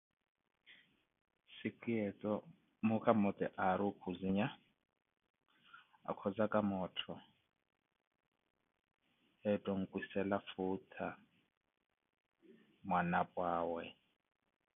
Sikhu 1.55 1.87
yeeto, 1.97 2.31
muukha 2.85 3.11
mmote 3.15 3.45
aari 3.65 3.83
okhuzinya, 3.91 4.47
akhozaka 6.09 6.59
moottho 6.69 7.13
etta 9.49 9.69
onkwisela 9.75 10.37
futha 10.49 11.07
mwanapwa 12.87 13.43
awe. 13.59 13.83